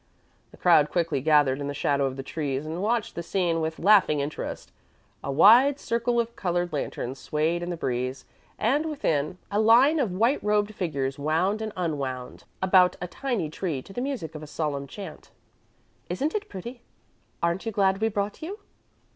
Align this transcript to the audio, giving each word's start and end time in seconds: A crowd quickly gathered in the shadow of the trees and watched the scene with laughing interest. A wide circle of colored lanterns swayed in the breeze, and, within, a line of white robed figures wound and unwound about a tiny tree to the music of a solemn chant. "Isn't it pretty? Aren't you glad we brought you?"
A 0.51 0.57
crowd 0.57 0.89
quickly 0.89 1.21
gathered 1.21 1.61
in 1.61 1.67
the 1.67 1.75
shadow 1.75 2.05
of 2.07 2.15
the 2.17 2.23
trees 2.23 2.65
and 2.65 2.81
watched 2.81 3.13
the 3.13 3.21
scene 3.21 3.61
with 3.61 3.77
laughing 3.77 4.19
interest. 4.19 4.71
A 5.23 5.31
wide 5.31 5.79
circle 5.79 6.19
of 6.19 6.35
colored 6.35 6.73
lanterns 6.73 7.19
swayed 7.19 7.61
in 7.61 7.69
the 7.69 7.77
breeze, 7.77 8.25
and, 8.57 8.87
within, 8.87 9.37
a 9.51 9.59
line 9.59 9.99
of 9.99 10.11
white 10.11 10.43
robed 10.43 10.73
figures 10.73 11.19
wound 11.19 11.61
and 11.61 11.71
unwound 11.77 12.45
about 12.63 12.95
a 12.99 13.07
tiny 13.07 13.47
tree 13.47 13.83
to 13.83 13.93
the 13.93 14.01
music 14.01 14.33
of 14.33 14.41
a 14.41 14.47
solemn 14.47 14.87
chant. 14.87 15.29
"Isn't 16.09 16.33
it 16.33 16.49
pretty? 16.49 16.81
Aren't 17.43 17.67
you 17.67 17.71
glad 17.71 18.01
we 18.01 18.09
brought 18.09 18.41
you?" 18.41 18.57